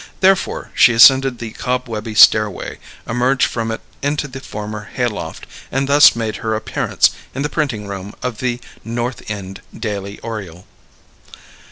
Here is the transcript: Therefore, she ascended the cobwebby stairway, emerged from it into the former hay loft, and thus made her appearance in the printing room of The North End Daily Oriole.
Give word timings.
Therefore, 0.19 0.71
she 0.73 0.93
ascended 0.93 1.37
the 1.37 1.51
cobwebby 1.51 2.15
stairway, 2.15 2.79
emerged 3.07 3.45
from 3.45 3.69
it 3.69 3.81
into 4.01 4.27
the 4.27 4.39
former 4.39 4.89
hay 4.91 5.05
loft, 5.05 5.45
and 5.71 5.87
thus 5.87 6.15
made 6.15 6.37
her 6.37 6.55
appearance 6.55 7.11
in 7.35 7.43
the 7.43 7.49
printing 7.49 7.85
room 7.87 8.15
of 8.23 8.39
The 8.39 8.59
North 8.83 9.21
End 9.29 9.61
Daily 9.77 10.17
Oriole. 10.21 10.65